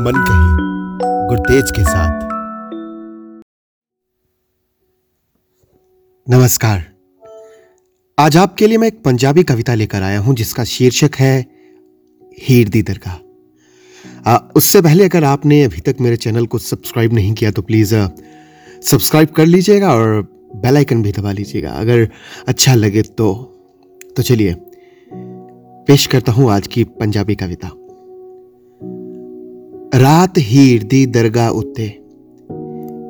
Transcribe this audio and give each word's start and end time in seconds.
मन 0.00 0.24
कही 0.28 0.48
गुरतेज 1.28 1.70
के 1.70 1.82
साथ। 1.84 2.20
नमस्कार। 6.26 6.84
आज 8.18 8.36
आपके 8.36 8.66
लिए 8.66 8.78
मैं 8.78 8.88
एक 8.88 9.02
पंजाबी 9.04 9.42
कविता 9.42 9.74
लेकर 9.74 10.02
आया 10.02 10.18
हूँ, 10.20 10.34
जिसका 10.34 10.64
शीर्षक 10.64 11.16
है 11.16 11.46
हीर 12.38 12.68
दी 12.68 12.82
दरगाह। 12.82 13.16
उससे 14.56 14.82
पहले 14.82 15.04
अगर 15.04 15.24
आपने 15.24 15.62
अभी 15.64 15.80
तक 15.80 15.96
मेरे 16.00 16.16
चैनल 16.16 16.46
को 16.46 16.58
सब्सक्राइब 16.58 17.12
नहीं 17.12 17.34
किया 17.34 17.50
तो 17.50 17.62
प्लीज़ 17.62 17.94
सब्सक्राइब 18.82 19.28
कर 19.28 19.46
लीजिएगा 19.46 19.94
और 19.94 20.22
बेल 20.56 20.76
आइकन 20.76 21.02
भी 21.02 21.12
दबा 21.12 21.32
लीजिएगा। 21.32 21.70
अगर 21.70 22.08
अच्छा 22.48 22.74
लगे 22.74 23.02
तो 23.02 23.32
तो 24.16 24.22
चलिए, 24.22 24.54
पेश 25.86 26.06
करता 26.06 26.32
हूँ 26.32 26.50
आज 26.52 26.66
की 26.66 26.84
पंजाबी 26.84 27.34
कविता। 27.34 27.70
ਰਾਤ 29.98 30.38
ਹੀਰ 30.38 30.84
ਦੀ 30.84 31.06
ਦਰਗਾਹ 31.06 31.50
ਉੱਤੇ 31.50 31.84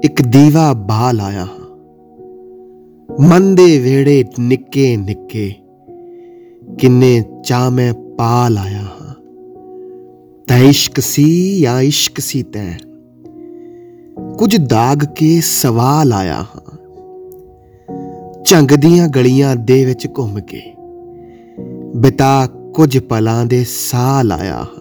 ਇੱਕ 0.04 0.22
ਦੀਵਾ 0.22 0.72
ਬਾਲ 0.72 1.20
ਆਇਆ 1.20 1.44
ਹਾਂ। 1.44 1.76
ਮਨ 3.20 3.54
ਦੇ 3.54 3.78
ਵੇੜੇ 3.78 4.24
ਨਿੱਕੇ 4.38 4.96
ਨਿੱਕੇ 4.96 5.54
ਕਿੰਨੇ 6.78 7.24
ਚਾਹ 7.44 7.70
ਮੈਂ 7.70 7.94
ਪਾਲ 7.94 8.58
ਆਇਆ 8.58 8.78
ਹਾਂ। 8.78 9.14
ਤੈ 10.48 10.58
ਇਸ਼ਕ 10.58 11.00
ਸੀ 11.00 11.60
ਜਾਂ 11.60 11.80
ਇਸ਼ਕ 11.80 12.20
ਸੀ 12.20 12.42
ਤੈ? 12.42 12.72
ਕੁਝ 14.38 14.56
ਦਾਗ 14.56 15.04
ਕੇ 15.04 15.40
ਸਵਾਲ 15.40 16.12
ਆਇਆ 16.12 16.36
ਹਾਂ। 16.36 16.76
ਝੰਗ 18.44 18.68
ਦੀਆਂ 18.68 19.08
ਗਲੀਆਂ 19.08 19.56
ਦੇ 19.56 19.84
ਵਿੱਚ 19.84 20.06
ਘੁੰਮ 20.18 20.40
ਕੇ 20.40 20.62
ਬਿਤਾ 21.96 22.48
ਕੁਝ 22.74 22.98
ਪਲਾਂ 22.98 23.44
ਦੇ 23.44 23.64
ਸਾਲ 23.64 24.32
ਆਇਆ 24.32 24.56
ਹਾਂ। 24.56 24.79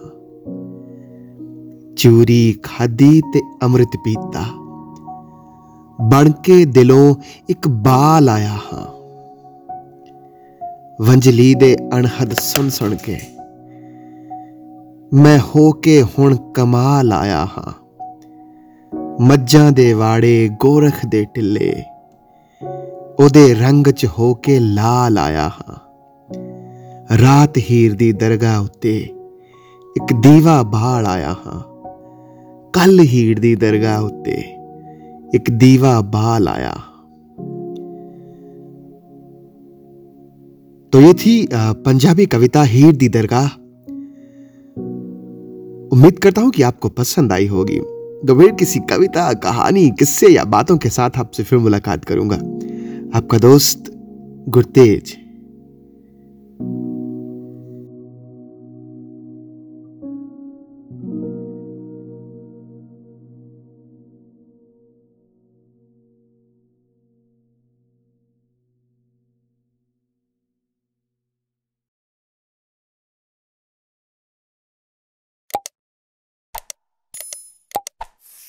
ਚੂਰੀ 1.99 2.59
ਖਾਦੀ 2.63 3.21
ਤੇ 3.33 3.41
ਅੰਮ੍ਰਿਤ 3.63 3.97
ਪੀਤਾ। 4.03 4.43
ਬਣ 6.01 6.31
ਕੇ 6.31 6.65
ਦਿਲੋਂ 6.65 7.15
ਇੱਕ 7.49 7.67
ਬਾਲ 7.67 8.29
ਆਇਆ 8.29 8.49
ਹਾਂ। 8.49 8.85
ਵੰਜਲੀ 11.01 11.55
ਦੇ 11.55 11.75
ਅਣਹਦ 11.95 12.33
ਸੁਣ 12.33 12.69
ਸੁਣ 12.69 12.95
ਕੇ 12.95 13.19
ਮੈਂ 15.13 15.39
ਹੋ 15.39 15.71
ਕੇ 15.71 16.03
ਹੁਣ 16.03 16.35
ਕਮਾਲ 16.53 17.13
ਆਇਆ 17.13 17.45
ਹਾਂ। 17.45 17.73
ਮੱਝਾਂ 19.21 19.71
ਦੇ 19.71 19.93
ਵਾੜੇ 19.93 20.49
ਗੋਰਖ 20.59 21.05
ਦੇ 21.05 21.25
ਟਿੱਲੇ 21.25 21.83
ਉਹਦੇ 23.19 23.55
ਰੰਗ 23.55 23.87
'ਚ 23.87 24.07
ਹੋ 24.19 24.33
ਕੇ 24.33 24.59
ਲਾਲ 24.59 25.17
ਆਇਆ 25.17 25.49
ਹਾਂ। 25.49 25.77
ਰਾਤ 27.17 27.57
ਹੀਰ 27.57 27.95
ਦੀ 27.95 28.11
ਦਰਗਾਹ 28.11 28.61
ਉੱਤੇ 28.61 28.97
ਇੱਕ 29.95 30.13
ਦੀਵਾ 30.13 30.63
ਬਾਲ 30.63 31.05
ਆਇਆ 31.05 31.35
ਹਾਂ। 31.47 31.78
ਕੱਲ 32.74 33.00
ਹੀਰ 33.00 33.38
ਦੀ 33.40 33.54
ਦਰਗਾਹ 33.56 34.02
ਉੱਤੇ 34.02 34.42
ਇੱਕ 35.34 35.50
ਦੀਵਾ 35.50 36.00
ਬਾਲ 36.00 36.48
ਆਇਆ 36.48 36.74
तो 40.92 41.00
ये 41.00 41.12
थी 41.14 41.30
पंजाबी 41.84 42.24
कविता 42.26 42.62
हीर 42.64 42.92
दी 42.96 43.06
दरगाह 43.08 43.46
उम्मीद 45.92 46.18
करता 46.18 46.42
हूं 46.42 46.50
कि 46.50 46.62
आपको 46.62 46.88
पसंद 46.92 47.32
आई 47.32 47.46
होगी 47.46 47.78
तो 48.26 48.38
फिर 48.40 48.52
किसी 48.54 48.80
कविता 48.90 49.24
कहानी 49.40 49.88
किस्से 49.98 50.28
या 50.28 50.44
बातों 50.50 50.76
के 50.78 50.88
साथ 50.90 51.18
आपसे 51.18 51.42
फिर 51.42 51.58
मुलाकात 51.60 52.04
करूंगा 52.04 52.36
आपका 53.14 53.38
दोस्त 53.38 53.90
गुरतेज 54.48 55.14